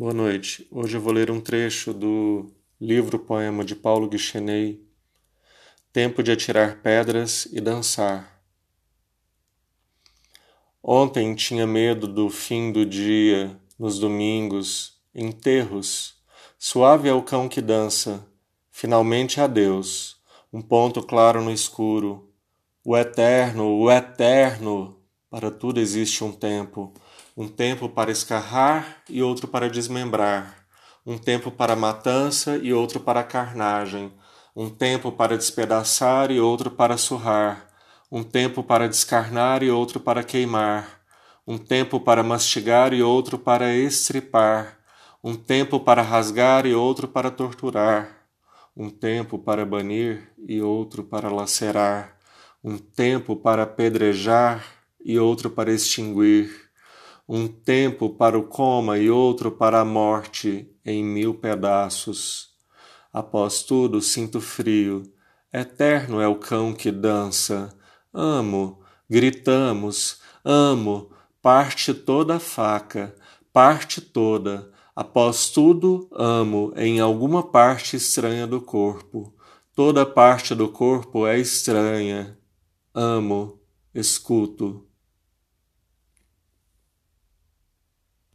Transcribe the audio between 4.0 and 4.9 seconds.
Guicheney,